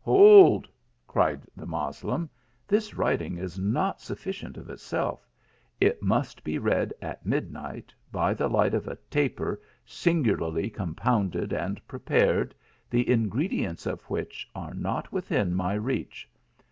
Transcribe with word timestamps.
"Hold," 0.00 0.68
replied 1.06 1.42
the 1.54 1.66
Moslem, 1.66 2.28
"this 2.66 2.94
writing 2.94 3.36
is 3.38 3.60
not 3.60 4.00
sufficient 4.00 4.56
of 4.56 4.68
itself; 4.68 5.28
it 5.80 6.02
must 6.02 6.42
be 6.42 6.58
read 6.58 6.92
at 7.00 7.24
midnight, 7.24 7.94
by 8.10 8.34
the 8.34 8.48
light 8.48 8.74
of 8.74 8.88
a 8.88 8.96
taper 9.08 9.60
singularly 9.86 10.68
compounded 10.68 11.52
and 11.52 11.80
pre 11.86 12.00
pared, 12.00 12.56
the 12.90 13.08
ingredients 13.08 13.86
of 13.86 14.02
which 14.10 14.50
are 14.52 14.74
not 14.74 15.12
within 15.12 15.54
my 15.54 15.74
reach. 15.74 16.28